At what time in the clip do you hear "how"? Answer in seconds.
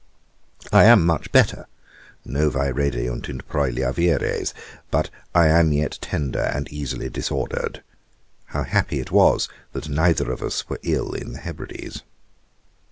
8.45-8.63